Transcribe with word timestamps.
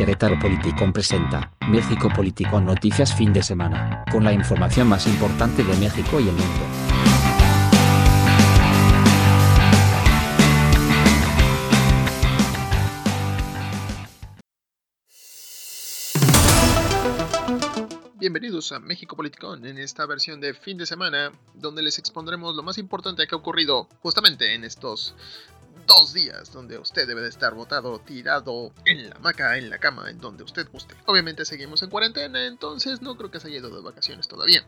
Querétaro 0.00 0.38
Politicón 0.38 0.94
presenta 0.94 1.52
México 1.68 2.08
Politicón 2.08 2.64
Noticias 2.64 3.14
fin 3.14 3.34
de 3.34 3.42
semana, 3.42 4.02
con 4.10 4.24
la 4.24 4.32
información 4.32 4.88
más 4.88 5.06
importante 5.06 5.62
de 5.62 5.76
México 5.76 6.18
y 6.18 6.26
el 6.26 6.36
mundo. 6.36 6.90
Bienvenidos 18.18 18.72
a 18.72 18.78
México 18.78 19.16
Politicón 19.16 19.66
en 19.66 19.76
esta 19.76 20.06
versión 20.06 20.40
de 20.40 20.54
fin 20.54 20.78
de 20.78 20.86
semana, 20.86 21.32
donde 21.52 21.82
les 21.82 21.98
expondremos 21.98 22.56
lo 22.56 22.62
más 22.62 22.78
importante 22.78 23.26
que 23.26 23.34
ha 23.34 23.38
ocurrido 23.38 23.86
justamente 24.00 24.54
en 24.54 24.64
estos 24.64 25.14
dos 25.90 26.12
días 26.12 26.52
donde 26.52 26.78
usted 26.78 27.04
debe 27.04 27.20
de 27.20 27.28
estar 27.28 27.52
botado, 27.52 27.98
tirado 27.98 28.72
en 28.84 29.10
la 29.10 29.16
hamaca, 29.16 29.58
en 29.58 29.68
la 29.70 29.78
cama, 29.78 30.08
en 30.08 30.20
donde 30.20 30.44
usted 30.44 30.68
guste. 30.70 30.94
Obviamente 31.06 31.44
seguimos 31.44 31.82
en 31.82 31.90
cuarentena, 31.90 32.46
entonces 32.46 33.02
no 33.02 33.16
creo 33.16 33.32
que 33.32 33.40
se 33.40 33.48
haya 33.48 33.58
ido 33.58 33.74
de 33.74 33.82
vacaciones 33.82 34.28
todavía. 34.28 34.64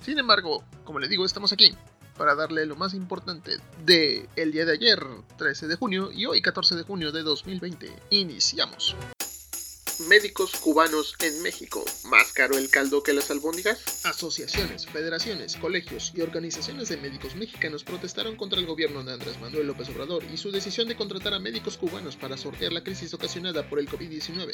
Sin 0.00 0.18
embargo, 0.18 0.64
como 0.84 0.98
le 0.98 1.08
digo, 1.08 1.26
estamos 1.26 1.52
aquí 1.52 1.74
para 2.16 2.34
darle 2.34 2.64
lo 2.64 2.76
más 2.76 2.94
importante 2.94 3.58
de 3.84 4.26
el 4.36 4.52
día 4.52 4.64
de 4.64 4.72
ayer, 4.72 5.04
13 5.36 5.68
de 5.68 5.76
junio, 5.76 6.10
y 6.10 6.24
hoy 6.24 6.40
14 6.40 6.74
de 6.74 6.84
junio 6.84 7.12
de 7.12 7.22
2020. 7.22 7.92
Iniciamos. 8.08 8.96
Médicos 10.08 10.52
cubanos 10.56 11.14
en 11.20 11.42
México. 11.42 11.84
¿Más 12.04 12.32
caro 12.32 12.58
el 12.58 12.70
caldo 12.70 13.02
que 13.02 13.12
las 13.12 13.30
albóndigas? 13.30 14.04
Asociaciones, 14.04 14.86
federaciones, 14.86 15.56
colegios 15.56 16.12
y 16.14 16.22
organizaciones 16.22 16.88
de 16.88 16.96
médicos 16.96 17.36
mexicanos 17.36 17.84
protestaron 17.84 18.36
contra 18.36 18.58
el 18.58 18.66
gobierno 18.66 19.04
de 19.04 19.12
Andrés 19.12 19.38
Manuel 19.40 19.66
López 19.66 19.88
Obrador 19.90 20.24
y 20.32 20.36
su 20.38 20.50
decisión 20.50 20.88
de 20.88 20.96
contratar 20.96 21.34
a 21.34 21.38
médicos 21.38 21.76
cubanos 21.76 22.16
para 22.16 22.36
sortear 22.36 22.72
la 22.72 22.82
crisis 22.82 23.14
ocasionada 23.14 23.68
por 23.68 23.78
el 23.78 23.88
COVID-19. 23.88 24.52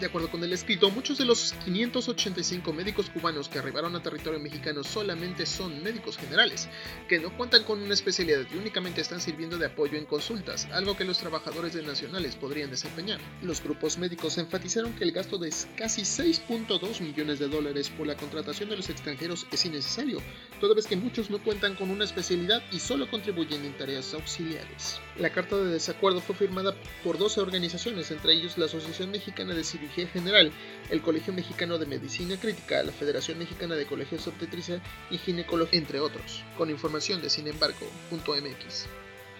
De 0.00 0.06
acuerdo 0.06 0.30
con 0.30 0.44
el 0.44 0.52
escrito, 0.52 0.90
muchos 0.90 1.18
de 1.18 1.24
los 1.24 1.54
585 1.64 2.72
médicos 2.72 3.10
cubanos 3.10 3.48
que 3.48 3.58
arribaron 3.58 3.96
a 3.96 4.02
territorio 4.02 4.38
mexicano 4.38 4.84
solamente 4.84 5.46
son 5.46 5.82
médicos 5.82 6.18
generales, 6.18 6.68
que 7.08 7.20
no 7.20 7.36
cuentan 7.36 7.64
con 7.64 7.80
una 7.80 7.94
especialidad 7.94 8.46
y 8.52 8.56
únicamente 8.56 9.00
están 9.00 9.20
sirviendo 9.20 9.56
de 9.56 9.66
apoyo 9.66 9.96
en 9.96 10.04
consultas, 10.04 10.66
algo 10.72 10.96
que 10.96 11.04
los 11.04 11.18
trabajadores 11.18 11.72
de 11.72 11.82
nacionales 11.82 12.36
podrían 12.36 12.70
desempeñar. 12.70 13.20
Los 13.42 13.62
grupos 13.62 13.96
médicos 13.96 14.36
enfatizaron 14.38 14.89
que 14.94 15.04
el 15.04 15.12
gasto 15.12 15.38
de 15.38 15.52
casi 15.76 16.02
6.2 16.02 17.00
millones 17.00 17.38
de 17.38 17.48
dólares 17.48 17.90
por 17.90 18.06
la 18.06 18.16
contratación 18.16 18.68
de 18.68 18.76
los 18.76 18.88
extranjeros 18.88 19.46
es 19.52 19.64
innecesario, 19.64 20.20
toda 20.60 20.74
vez 20.74 20.86
que 20.86 20.96
muchos 20.96 21.30
no 21.30 21.42
cuentan 21.42 21.74
con 21.74 21.90
una 21.90 22.04
especialidad 22.04 22.62
y 22.72 22.78
solo 22.78 23.10
contribuyen 23.10 23.64
en 23.64 23.76
tareas 23.76 24.14
auxiliares. 24.14 25.00
La 25.18 25.30
carta 25.30 25.56
de 25.56 25.72
desacuerdo 25.72 26.20
fue 26.20 26.34
firmada 26.34 26.74
por 27.02 27.18
12 27.18 27.40
organizaciones, 27.40 28.10
entre 28.10 28.34
ellos 28.34 28.58
la 28.58 28.66
Asociación 28.66 29.10
Mexicana 29.10 29.54
de 29.54 29.64
Cirugía 29.64 30.06
General, 30.08 30.52
el 30.90 31.02
Colegio 31.02 31.32
Mexicano 31.32 31.78
de 31.78 31.86
Medicina 31.86 32.38
Crítica, 32.38 32.82
la 32.82 32.92
Federación 32.92 33.38
Mexicana 33.38 33.74
de 33.74 33.86
Colegios 33.86 34.26
Obstetricia 34.26 34.82
y 35.10 35.18
Ginecología, 35.18 35.78
entre 35.78 36.00
otros, 36.00 36.44
con 36.56 36.70
información 36.70 37.20
de 37.20 37.30
sinembargo.mx. 37.30 38.86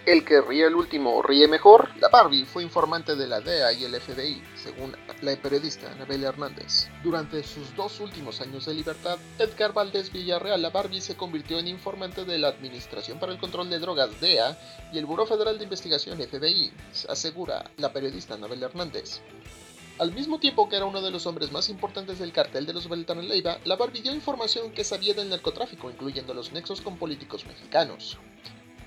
El 0.07 0.25
que 0.25 0.41
ríe 0.41 0.65
el 0.65 0.75
último 0.75 1.21
ríe 1.21 1.47
mejor. 1.47 1.91
La 2.01 2.09
Barbie 2.09 2.47
fue 2.47 2.63
informante 2.63 3.17
de 3.17 3.27
la 3.27 3.43
DEA 3.43 3.75
y 3.75 3.85
el 3.85 4.01
FBI, 4.01 4.43
según 4.57 4.97
la 5.21 5.37
periodista 5.37 5.93
Anabel 5.93 6.25
Hernández. 6.25 6.89
Durante 7.05 7.43
sus 7.43 7.77
dos 7.77 8.01
últimos 8.01 8.41
años 8.41 8.65
de 8.65 8.73
libertad, 8.73 9.19
Edgar 9.39 9.75
Valdés 9.75 10.11
Villarreal, 10.11 10.63
la 10.63 10.71
Barbie, 10.71 11.03
se 11.03 11.17
convirtió 11.17 11.59
en 11.59 11.69
informante 11.69 12.25
de 12.25 12.39
la 12.39 12.49
Administración 12.49 13.21
para 13.21 13.33
el 13.33 13.39
Control 13.39 13.69
de 13.69 13.79
Drogas 13.79 14.19
DEA 14.23 14.59
y 14.91 14.97
el 14.97 15.05
Buró 15.05 15.27
Federal 15.27 15.59
de 15.59 15.65
Investigación 15.65 16.19
FBI, 16.19 16.73
asegura 17.11 17.71
la 17.77 17.93
periodista 17.93 18.35
Anabel 18.35 18.63
Hernández. 18.63 19.21
Al 19.99 20.13
mismo 20.13 20.41
tiempo 20.41 20.67
que 20.71 20.77
era 20.77 20.87
uno 20.87 21.03
de 21.03 21.11
los 21.11 21.27
hombres 21.27 21.53
más 21.53 21.69
importantes 21.69 22.19
del 22.19 22.33
cartel 22.33 22.65
de 22.65 22.73
los 22.73 22.89
Beltrán 22.89 23.29
Leiva, 23.29 23.59
la 23.65 23.77
Barbie 23.77 24.01
dio 24.01 24.15
información 24.15 24.73
que 24.73 24.83
sabía 24.83 25.13
del 25.13 25.29
narcotráfico, 25.29 25.91
incluyendo 25.91 26.33
los 26.33 26.53
nexos 26.53 26.81
con 26.81 26.97
políticos 26.97 27.45
mexicanos. 27.45 28.19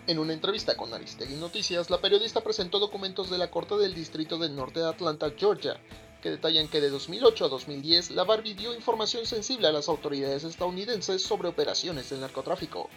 En 0.06 0.20
una 0.20 0.34
entrevista 0.34 0.76
con 0.76 0.94
Aristegui 0.94 1.36
Noticias, 1.36 1.90
la 1.90 2.02
periodista 2.02 2.42
presentó 2.42 2.78
documentos 2.78 3.30
de 3.30 3.38
la 3.38 3.50
Corte 3.50 3.78
del 3.78 3.96
Distrito 3.96 4.38
del 4.38 4.54
Norte 4.54 4.82
de 4.82 4.90
Atlanta, 4.90 5.32
Georgia, 5.38 5.80
que 6.22 6.30
detallan 6.30 6.68
que 6.68 6.82
de 6.82 6.90
2008 6.90 7.46
a 7.46 7.48
2010 7.48 8.12
la 8.12 8.26
Barbie 8.26 8.54
dio 8.54 8.76
información 8.76 9.26
sensible 9.26 9.66
a 9.68 9.72
las 9.72 9.88
autoridades 9.88 10.44
estadounidenses 10.44 11.24
sobre 11.24 11.48
operaciones 11.48 12.10
del 12.10 12.20
narcotráfico. 12.20 12.90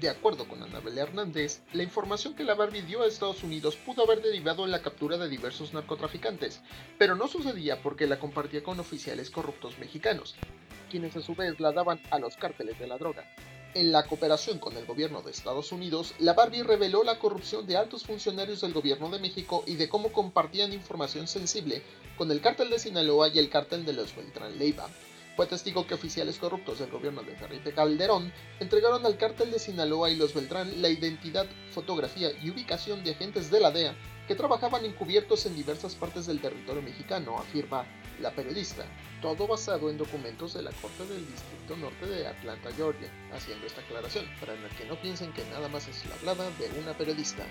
De 0.00 0.08
acuerdo 0.08 0.48
con 0.48 0.62
Anabel 0.62 0.96
Hernández, 0.96 1.60
la 1.74 1.82
información 1.82 2.34
que 2.34 2.44
la 2.44 2.54
Barbie 2.54 2.80
dio 2.80 3.02
a 3.02 3.06
Estados 3.06 3.42
Unidos 3.42 3.76
pudo 3.76 4.02
haber 4.02 4.22
derivado 4.22 4.64
en 4.64 4.70
la 4.70 4.80
captura 4.80 5.18
de 5.18 5.28
diversos 5.28 5.74
narcotraficantes, 5.74 6.62
pero 6.96 7.14
no 7.14 7.28
sucedía 7.28 7.82
porque 7.82 8.06
la 8.06 8.18
compartía 8.18 8.62
con 8.62 8.80
oficiales 8.80 9.28
corruptos 9.28 9.78
mexicanos, 9.78 10.34
quienes 10.90 11.14
a 11.14 11.20
su 11.20 11.34
vez 11.34 11.60
la 11.60 11.72
daban 11.72 12.00
a 12.10 12.18
los 12.18 12.38
cárteles 12.38 12.78
de 12.78 12.86
la 12.86 12.96
droga. 12.96 13.30
En 13.76 13.92
la 13.92 14.06
cooperación 14.06 14.58
con 14.58 14.74
el 14.78 14.86
gobierno 14.86 15.20
de 15.20 15.30
Estados 15.30 15.70
Unidos, 15.70 16.14
la 16.18 16.32
Barbie 16.32 16.62
reveló 16.62 17.04
la 17.04 17.18
corrupción 17.18 17.66
de 17.66 17.76
altos 17.76 18.04
funcionarios 18.04 18.62
del 18.62 18.72
gobierno 18.72 19.10
de 19.10 19.18
México 19.18 19.64
y 19.66 19.74
de 19.74 19.86
cómo 19.86 20.12
compartían 20.12 20.72
información 20.72 21.28
sensible 21.28 21.82
con 22.16 22.30
el 22.30 22.40
cártel 22.40 22.70
de 22.70 22.78
Sinaloa 22.78 23.28
y 23.28 23.38
el 23.38 23.50
cártel 23.50 23.84
de 23.84 23.92
los 23.92 24.16
Beltrán 24.16 24.58
Leiva. 24.58 24.88
Fue 25.36 25.44
testigo 25.44 25.86
que 25.86 25.92
oficiales 25.92 26.38
corruptos 26.38 26.78
del 26.78 26.90
gobierno 26.90 27.22
de 27.22 27.36
Felipe 27.36 27.74
Calderón 27.74 28.32
entregaron 28.60 29.04
al 29.04 29.18
cártel 29.18 29.50
de 29.50 29.58
Sinaloa 29.58 30.08
y 30.08 30.16
los 30.16 30.32
Beltrán 30.32 30.80
la 30.80 30.88
identidad, 30.88 31.44
fotografía 31.72 32.30
y 32.42 32.48
ubicación 32.48 33.04
de 33.04 33.10
agentes 33.10 33.50
de 33.50 33.60
la 33.60 33.72
DEA 33.72 33.94
que 34.26 34.34
trabajaban 34.34 34.86
encubiertos 34.86 35.44
en 35.44 35.54
diversas 35.54 35.94
partes 35.94 36.24
del 36.24 36.40
territorio 36.40 36.80
mexicano, 36.80 37.36
afirma 37.36 37.84
la 38.20 38.30
periodista, 38.30 38.84
todo 39.20 39.46
basado 39.46 39.90
en 39.90 39.98
documentos 39.98 40.54
de 40.54 40.62
la 40.62 40.70
Corte 40.72 41.06
del 41.06 41.26
Distrito 41.26 41.76
Norte 41.76 42.06
de 42.06 42.26
Atlanta, 42.26 42.70
Georgia, 42.76 43.10
haciendo 43.32 43.66
esta 43.66 43.80
aclaración, 43.80 44.26
para 44.40 44.54
que 44.76 44.84
no 44.86 45.00
piensen 45.00 45.32
que 45.32 45.44
nada 45.46 45.68
más 45.68 45.88
es 45.88 46.04
la 46.06 46.14
hablada 46.16 46.50
de 46.58 46.70
una 46.80 46.96
periodista. 46.96 47.44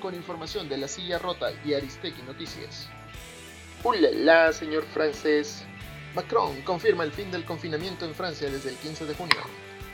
Con 0.00 0.14
información 0.14 0.68
de 0.68 0.78
La 0.78 0.88
Silla 0.88 1.18
Rota 1.18 1.50
y 1.64 1.74
Aristegui 1.74 2.22
Noticias. 2.22 2.88
¡Ulala, 3.84 4.52
señor 4.52 4.84
francés! 4.84 5.64
Macron 6.14 6.60
confirma 6.62 7.04
el 7.04 7.12
fin 7.12 7.30
del 7.30 7.44
confinamiento 7.44 8.04
en 8.04 8.14
Francia 8.14 8.50
desde 8.50 8.70
el 8.70 8.76
15 8.76 9.06
de 9.06 9.14
junio. 9.14 9.36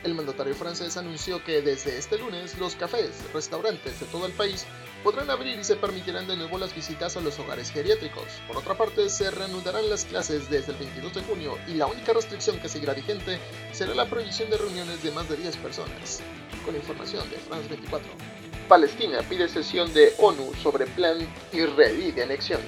El 0.05 0.15
mandatario 0.15 0.55
francés 0.55 0.97
anunció 0.97 1.43
que 1.43 1.61
desde 1.61 1.99
este 1.99 2.19
lunes 2.19 2.57
los 2.59 2.77
cafés, 2.77 3.11
restaurantes 3.33 3.99
de 3.99 4.07
todo 4.07 4.27
el 4.27 4.33
país 4.33 4.65
podrán 5.03 5.29
abrir 5.29 5.59
y 5.59 5.65
se 5.65 5.75
permitirán 5.75 6.29
de 6.29 6.37
nuevo 6.37 6.57
las 6.57 6.75
visitas 6.75 7.17
a 7.17 7.21
los 7.21 7.39
hogares 7.41 7.71
geriátricos. 7.71 8.25
Por 8.47 8.57
otra 8.57 8.77
parte, 8.77 9.09
se 9.11 9.31
reanudarán 9.31 9.91
las 9.91 10.05
clases 10.05 10.49
desde 10.49 10.73
el 10.73 10.79
22 10.79 11.15
de 11.15 11.23
junio 11.23 11.59
y 11.67 11.75
la 11.75 11.87
única 11.87 12.13
restricción 12.13 12.61
que 12.61 12.69
seguirá 12.69 12.95
vigente 12.95 13.41
será 13.73 13.95
la 13.95 14.09
prohibición 14.09 14.51
de 14.51 14.59
reuniones 14.59 15.03
de 15.03 15.11
más 15.11 15.29
de 15.29 15.37
10 15.37 15.57
personas. 15.57 16.21
Con 16.65 16.77
información 16.77 17.29
de 17.31 17.37
France 17.37 17.69
24. 17.69 18.09
Palestina 18.69 19.21
pide 19.29 19.49
sesión 19.49 19.93
de 19.95 20.13
ONU 20.19 20.55
sobre 20.63 20.87
plan 20.87 21.19
israelí 21.53 22.13
de 22.13 22.23
anexión. 22.23 22.61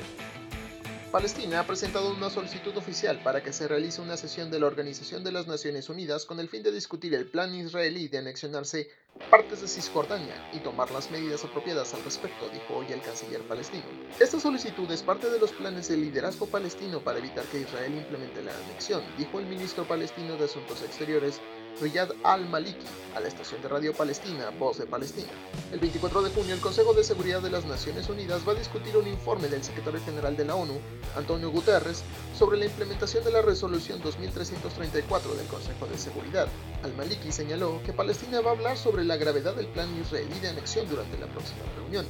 Palestina 1.11 1.59
ha 1.59 1.67
presentado 1.67 2.15
una 2.15 2.31
solicitud 2.31 2.77
oficial 2.77 3.21
para 3.25 3.43
que 3.43 3.53
se 3.53 3.67
realice 3.67 4.01
una 4.01 4.17
sesión 4.17 4.49
de 4.49 4.61
la 4.61 4.69
Organización 4.69 5.25
de 5.25 5.33
las 5.33 5.49
Naciones 5.49 5.89
Unidas 5.89 6.25
con 6.25 6.39
el 6.39 6.49
fin 6.49 6.63
de 6.63 6.71
discutir 6.71 7.15
el 7.15 7.27
plan 7.27 7.53
israelí 7.53 8.07
de 8.07 8.19
anexionarse 8.19 8.89
partes 9.29 9.61
de 9.61 9.67
Cisjordania 9.67 10.37
y 10.53 10.61
tomar 10.61 10.93
las 10.93 11.11
medidas 11.11 11.45
apropiadas 11.45 11.95
al 11.95 12.05
respecto, 12.05 12.49
dijo 12.51 12.77
hoy 12.77 12.93
el 12.93 13.01
canciller 13.01 13.43
palestino. 13.43 13.83
Esta 14.21 14.39
solicitud 14.39 14.89
es 14.93 15.03
parte 15.03 15.29
de 15.29 15.41
los 15.41 15.51
planes 15.51 15.89
del 15.89 16.03
liderazgo 16.03 16.47
palestino 16.47 17.01
para 17.01 17.19
evitar 17.19 17.45
que 17.47 17.63
Israel 17.63 17.93
implemente 17.93 18.41
la 18.41 18.57
anexión, 18.67 19.03
dijo 19.19 19.41
el 19.41 19.47
ministro 19.47 19.89
palestino 19.89 20.37
de 20.37 20.45
Asuntos 20.45 20.81
Exteriores 20.83 21.41
Riyad 21.81 22.11
al-Maliki 22.25 22.87
a 23.15 23.21
la 23.21 23.29
estación 23.29 23.61
de 23.63 23.69
radio 23.69 23.93
palestina 23.93 24.51
Voz 24.59 24.79
de 24.79 24.87
Palestina. 24.87 25.29
El 25.73 25.81
24 25.81 26.23
de 26.23 26.31
junio, 26.31 26.55
el 26.55 26.61
Consejo 26.61 26.95
de 26.95 27.05
Seguridad 27.05 27.41
de 27.43 27.51
las 27.51 27.65
Naciones 27.65 28.09
Unidas 28.09 28.47
va 28.47 28.53
a 28.53 28.57
discutir 28.57 28.97
un 28.97 29.07
informe 29.07 29.49
del 29.49 29.63
secretario 29.63 30.01
general 30.01 30.37
de 30.37 30.45
la 30.45 30.55
ONU, 30.55 30.79
Antonio 31.17 31.51
Guterres, 31.51 32.03
sobre 32.39 32.59
la 32.59 32.67
implementación 32.67 33.25
de 33.25 33.33
la 33.33 33.43
resolución 33.43 34.01
2334 34.03 35.35
del 35.35 35.47
Consejo 35.47 35.87
de 35.87 35.99
Seguridad. 35.99 36.49
Al-Maliki 36.83 37.33
señaló 37.33 37.81
que 37.85 37.93
Palestina 37.93 38.41
va 38.41 38.51
a 38.51 38.55
hablar 38.55 38.77
sobre 38.77 39.05
la 39.05 39.17
gravedad 39.17 39.55
del 39.55 39.67
plan 39.69 39.89
israelí 40.01 40.39
de 40.41 40.49
anexión 40.49 40.89
durante 40.89 41.19
la 41.19 41.27
próxima 41.27 41.63
reunión 41.77 42.07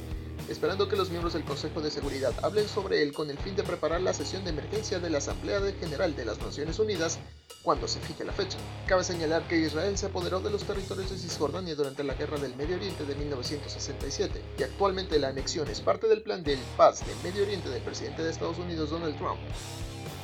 esperando 0.51 0.89
que 0.89 0.97
los 0.97 1.09
miembros 1.09 1.33
del 1.33 1.45
Consejo 1.45 1.81
de 1.81 1.89
Seguridad 1.89 2.33
hablen 2.43 2.67
sobre 2.67 3.01
él 3.01 3.13
con 3.13 3.29
el 3.29 3.37
fin 3.37 3.55
de 3.55 3.63
preparar 3.63 4.01
la 4.01 4.13
sesión 4.13 4.43
de 4.43 4.49
emergencia 4.49 4.99
de 4.99 5.09
la 5.09 5.19
Asamblea 5.19 5.61
General 5.79 6.15
de 6.15 6.25
las 6.25 6.39
Naciones 6.39 6.77
Unidas 6.77 7.19
cuando 7.63 7.87
se 7.87 7.99
fije 8.01 8.25
la 8.25 8.33
fecha. 8.33 8.57
Cabe 8.85 9.03
señalar 9.03 9.47
que 9.47 9.57
Israel 9.57 9.97
se 9.97 10.07
apoderó 10.07 10.41
de 10.41 10.49
los 10.49 10.63
territorios 10.63 11.09
de 11.09 11.17
Cisjordania 11.17 11.75
durante 11.75 12.03
la 12.03 12.15
Guerra 12.15 12.37
del 12.37 12.55
Medio 12.55 12.75
Oriente 12.75 13.05
de 13.05 13.15
1967 13.15 14.41
y 14.59 14.63
actualmente 14.63 15.19
la 15.19 15.29
anexión 15.29 15.67
es 15.69 15.79
parte 15.79 16.07
del 16.07 16.21
plan 16.21 16.43
de 16.43 16.57
paz 16.75 17.05
del 17.05 17.17
Medio 17.23 17.43
Oriente 17.43 17.69
del 17.69 17.81
presidente 17.81 18.23
de 18.23 18.31
Estados 18.31 18.57
Unidos 18.57 18.89
Donald 18.89 19.17
Trump. 19.17 19.39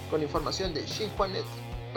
Con 0.09 0.21
información 0.21 0.73
de 0.73 0.85
Xinhuanet. 0.85 1.45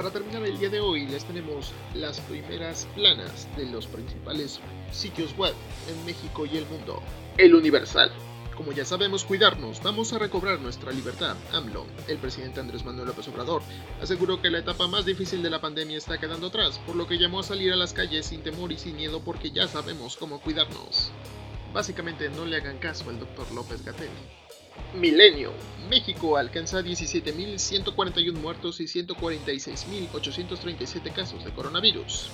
Para 0.00 0.14
terminar 0.14 0.42
el 0.46 0.58
día 0.58 0.70
de 0.70 0.80
hoy 0.80 1.06
les 1.06 1.26
tenemos 1.26 1.74
las 1.92 2.20
primeras 2.20 2.88
planas 2.94 3.46
de 3.54 3.66
los 3.66 3.86
principales 3.86 4.58
sitios 4.90 5.36
web 5.36 5.52
en 5.90 6.06
México 6.06 6.46
y 6.46 6.56
el 6.56 6.64
mundo. 6.64 7.02
El 7.36 7.54
Universal 7.54 8.10
Como 8.56 8.72
ya 8.72 8.86
sabemos 8.86 9.24
cuidarnos, 9.24 9.82
vamos 9.82 10.14
a 10.14 10.18
recobrar 10.18 10.58
nuestra 10.58 10.90
libertad. 10.90 11.36
AMLO, 11.52 11.84
el 12.08 12.16
presidente 12.16 12.60
Andrés 12.60 12.82
Manuel 12.82 13.08
López 13.08 13.28
Obrador, 13.28 13.60
aseguró 14.00 14.40
que 14.40 14.48
la 14.48 14.60
etapa 14.60 14.88
más 14.88 15.04
difícil 15.04 15.42
de 15.42 15.50
la 15.50 15.60
pandemia 15.60 15.98
está 15.98 16.18
quedando 16.18 16.46
atrás, 16.46 16.80
por 16.86 16.96
lo 16.96 17.06
que 17.06 17.18
llamó 17.18 17.40
a 17.40 17.42
salir 17.42 17.70
a 17.70 17.76
las 17.76 17.92
calles 17.92 18.24
sin 18.24 18.42
temor 18.42 18.72
y 18.72 18.78
sin 18.78 18.96
miedo 18.96 19.20
porque 19.22 19.50
ya 19.50 19.68
sabemos 19.68 20.16
cómo 20.16 20.40
cuidarnos. 20.40 21.10
Básicamente 21.74 22.30
no 22.30 22.46
le 22.46 22.56
hagan 22.56 22.78
caso 22.78 23.10
al 23.10 23.20
doctor 23.20 23.52
López 23.52 23.84
Gatel. 23.84 24.08
Milenio. 24.94 25.52
México 25.88 26.36
alcanza 26.36 26.82
17.141 26.82 28.34
muertos 28.34 28.80
y 28.80 28.84
146.837 28.84 31.12
casos 31.12 31.44
de 31.44 31.52
coronavirus. 31.52 32.30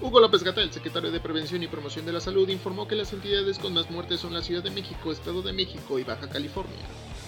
Hugo 0.00 0.20
López 0.20 0.42
Gatel, 0.42 0.72
secretario 0.72 1.10
de 1.10 1.20
Prevención 1.20 1.62
y 1.62 1.68
Promoción 1.68 2.06
de 2.06 2.12
la 2.12 2.20
Salud, 2.20 2.48
informó 2.48 2.88
que 2.88 2.94
las 2.94 3.12
entidades 3.12 3.58
con 3.58 3.74
más 3.74 3.90
muertes 3.90 4.20
son 4.20 4.32
la 4.32 4.40
Ciudad 4.40 4.62
de 4.62 4.70
México, 4.70 5.12
Estado 5.12 5.42
de 5.42 5.52
México 5.52 5.98
y 5.98 6.04
Baja 6.04 6.30
California. 6.30 6.78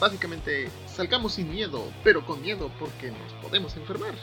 Básicamente, 0.01 0.71
salgamos 0.87 1.35
sin 1.35 1.51
miedo, 1.51 1.85
pero 2.03 2.25
con 2.25 2.41
miedo 2.41 2.71
porque 2.81 3.11
nos 3.11 3.31
podemos 3.43 3.77
enfermar. 3.77 4.15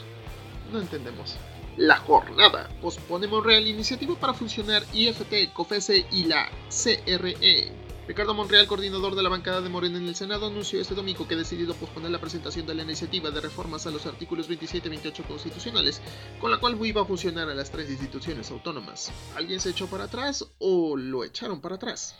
No 0.72 0.80
entendemos. 0.80 1.36
La 1.76 1.98
jornada. 1.98 2.68
Posponemos 2.82 3.44
real 3.44 3.68
iniciativa 3.68 4.18
para 4.18 4.34
funcionar 4.34 4.82
IFT, 4.92 5.52
COFESE 5.52 6.06
y 6.10 6.24
la 6.24 6.50
CRE. 6.68 7.79
Ricardo 8.08 8.34
Monreal, 8.34 8.66
coordinador 8.66 9.14
de 9.14 9.22
la 9.22 9.28
bancada 9.28 9.60
de 9.60 9.68
Morena 9.68 9.98
en 9.98 10.08
el 10.08 10.16
Senado, 10.16 10.46
anunció 10.46 10.80
este 10.80 10.94
domingo 10.94 11.28
que 11.28 11.34
ha 11.34 11.38
decidido 11.38 11.74
posponer 11.74 12.10
la 12.10 12.20
presentación 12.20 12.66
de 12.66 12.74
la 12.74 12.82
iniciativa 12.82 13.30
de 13.30 13.40
reformas 13.40 13.86
a 13.86 13.90
los 13.90 14.06
artículos 14.06 14.48
27 14.48 14.88
y 14.88 14.90
28 14.90 15.24
constitucionales, 15.24 16.00
con 16.40 16.50
la 16.50 16.58
cual 16.58 16.76
iba 16.84 17.02
a 17.02 17.04
funcionar 17.04 17.48
a 17.48 17.54
las 17.54 17.70
tres 17.70 17.88
instituciones 17.88 18.50
autónomas. 18.50 19.12
¿Alguien 19.36 19.60
se 19.60 19.70
echó 19.70 19.86
para 19.86 20.04
atrás 20.04 20.44
o 20.58 20.96
lo 20.96 21.24
echaron 21.24 21.60
para 21.60 21.76
atrás? 21.76 22.16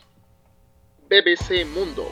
BBC 1.09 1.67
Mundo. 1.75 2.06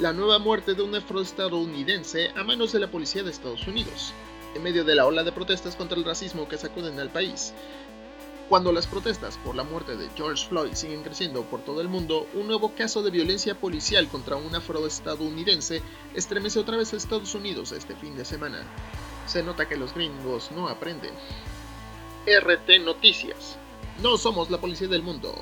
La 0.00 0.12
nueva 0.12 0.38
muerte 0.38 0.74
de 0.74 0.82
un 0.82 0.94
afroestadounidense 0.94 2.30
a 2.30 2.42
manos 2.42 2.72
de 2.72 2.80
la 2.80 2.90
policía 2.90 3.22
de 3.22 3.30
Estados 3.30 3.66
Unidos. 3.68 4.12
En 4.56 4.62
medio 4.62 4.84
de 4.84 4.94
la 4.94 5.06
ola 5.06 5.22
de 5.22 5.32
protestas 5.32 5.76
contra 5.76 5.96
el 5.96 6.04
racismo 6.04 6.48
que 6.48 6.58
sacuden 6.58 6.98
al 6.98 7.10
país, 7.10 7.52
cuando 8.48 8.70
las 8.72 8.86
protestas 8.86 9.38
por 9.38 9.56
la 9.56 9.64
muerte 9.64 9.96
de 9.96 10.08
George 10.16 10.46
Floyd 10.46 10.74
siguen 10.74 11.02
creciendo 11.02 11.42
por 11.42 11.62
todo 11.62 11.80
el 11.80 11.88
mundo, 11.88 12.28
un 12.34 12.46
nuevo 12.46 12.72
caso 12.76 13.02
de 13.02 13.10
violencia 13.10 13.58
policial 13.58 14.08
contra 14.08 14.36
un 14.36 14.54
afroestadounidense 14.54 15.82
estremece 16.14 16.60
otra 16.60 16.76
vez 16.76 16.92
a 16.92 16.96
Estados 16.96 17.34
Unidos 17.34 17.72
este 17.72 17.96
fin 17.96 18.16
de 18.16 18.24
semana. 18.24 18.62
Se 19.26 19.42
nota 19.42 19.68
que 19.68 19.76
los 19.76 19.94
gringos 19.94 20.52
no 20.52 20.68
aprenden. 20.68 21.12
RT 22.26 22.84
Noticias. 22.84 23.58
No 24.00 24.16
somos 24.16 24.48
la 24.48 24.58
policía 24.58 24.88
del 24.88 25.02
mundo. 25.02 25.34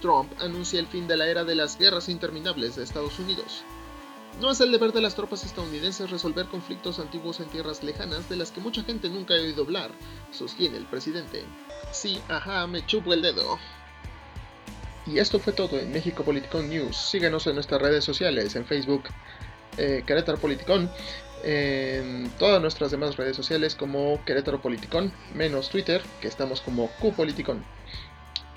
Trump 0.00 0.32
anuncia 0.38 0.80
el 0.80 0.86
fin 0.86 1.06
de 1.06 1.18
la 1.18 1.26
era 1.26 1.44
de 1.44 1.54
las 1.54 1.78
guerras 1.78 2.08
interminables 2.08 2.76
de 2.76 2.84
Estados 2.84 3.18
Unidos. 3.18 3.62
No 4.40 4.52
es 4.52 4.60
el 4.60 4.70
deber 4.70 4.92
de 4.92 5.00
las 5.00 5.16
tropas 5.16 5.44
estadounidenses 5.44 6.10
resolver 6.10 6.46
conflictos 6.46 7.00
antiguos 7.00 7.40
en 7.40 7.48
tierras 7.48 7.82
lejanas 7.82 8.28
de 8.28 8.36
las 8.36 8.52
que 8.52 8.60
mucha 8.60 8.84
gente 8.84 9.08
nunca 9.08 9.34
ha 9.34 9.38
oído 9.38 9.64
hablar, 9.64 9.90
sostiene 10.30 10.76
el 10.76 10.86
presidente. 10.86 11.44
Sí, 11.92 12.20
ajá, 12.28 12.66
me 12.66 12.84
chupo 12.86 13.12
el 13.12 13.22
dedo. 13.22 13.58
Y 15.06 15.18
esto 15.18 15.38
fue 15.38 15.52
todo 15.52 15.78
en 15.78 15.90
México 15.90 16.22
Politicón 16.22 16.68
News. 16.68 16.96
Síguenos 16.96 17.46
en 17.46 17.54
nuestras 17.54 17.80
redes 17.80 18.04
sociales, 18.04 18.54
en 18.56 18.66
Facebook, 18.66 19.04
eh, 19.78 20.02
Querétaro 20.06 20.38
Politicón, 20.38 20.90
en 21.44 22.30
todas 22.38 22.60
nuestras 22.60 22.90
demás 22.90 23.16
redes 23.16 23.36
sociales 23.36 23.74
como 23.74 24.22
Querétaro 24.24 24.60
Politicón, 24.60 25.12
menos 25.34 25.70
Twitter, 25.70 26.02
que 26.20 26.28
estamos 26.28 26.60
como 26.60 26.90
QPoliticón. 27.00 27.64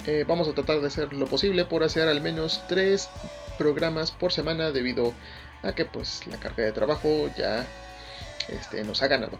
Eh, 0.07 0.25
vamos 0.28 0.48
a 0.48 0.54
tratar 0.54 0.81
de 0.81 0.88
hacer 0.88 1.13
lo 1.13 1.28
posible 1.28 1.63
por 1.63 1.83
hacer 1.83 2.07
al 2.07 2.22
menos 2.22 2.63
tres 2.68 3.10
programas 3.57 4.12
por 4.12 4.33
semana 4.33 4.72
debido 4.72 5.13
a 5.62 5.74
que 5.74 5.86
pues 5.86 6.25
la 6.28 6.38
carga 6.38 6.63
de 6.63 6.72
trabajo 6.72 7.30
ya 7.38 7.68
este, 8.50 8.83
nos 8.83 9.01
ha 9.04 9.07
ganado. 9.07 9.38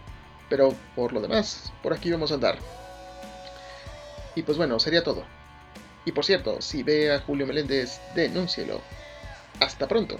Pero 0.50 0.76
por 0.96 1.14
lo 1.14 1.22
demás, 1.22 1.74
por 1.82 1.94
aquí 1.94 2.12
vamos 2.12 2.32
a 2.32 2.36
andar. 2.36 2.60
Y 4.36 4.44
pues 4.44 4.58
bueno, 4.58 4.80
sería 4.80 5.04
todo. 5.04 5.26
Y 6.06 6.12
por 6.12 6.26
cierto, 6.26 6.62
si 6.62 6.84
ve 6.84 7.14
a 7.14 7.20
Julio 7.20 7.46
Meléndez, 7.46 8.00
denúncielo. 8.16 8.82
Hasta 9.60 9.88
pronto. 9.88 10.18